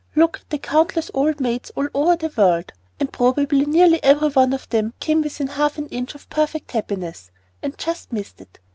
Look 0.15 0.37
at 0.37 0.49
the 0.49 0.57
countless 0.57 1.11
old 1.13 1.39
maids 1.39 1.69
all 1.75 1.85
over 1.93 2.15
the 2.15 2.33
world; 2.35 2.71
and 2.99 3.13
probably 3.13 3.67
nearly 3.67 4.03
every 4.03 4.29
one 4.29 4.51
of 4.51 4.67
them 4.69 4.95
came 4.99 5.21
within 5.21 5.45
half 5.45 5.77
an 5.77 5.85
inch 5.89 6.15
of 6.15 6.27
perfect 6.27 6.71
happiness, 6.71 7.29
and 7.61 7.77
just 7.77 8.11
missed 8.11 8.41
it. 8.41 8.57